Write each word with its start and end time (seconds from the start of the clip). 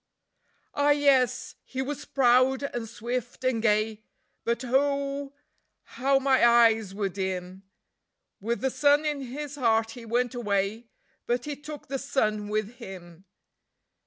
Ah 0.73 0.89
yes, 0.89 1.53
he 1.63 1.79
was 1.79 2.05
proud 2.05 2.63
and 2.63 2.89
swift 2.89 3.43
and 3.43 3.61
gay, 3.61 4.01
but 4.43 4.63
oh 4.65 5.31
how 5.83 6.17
my 6.17 6.43
eyes 6.43 6.91
were 6.91 7.07
dim! 7.07 7.61
With 8.39 8.61
the 8.61 8.71
sun 8.71 9.05
in 9.05 9.21
his 9.21 9.57
heart 9.57 9.91
he 9.91 10.03
went 10.05 10.33
away, 10.33 10.87
but 11.27 11.45
he 11.45 11.55
took 11.55 11.87
the 11.87 11.99
sun 11.99 12.47
with 12.49 12.77
him. 12.77 13.25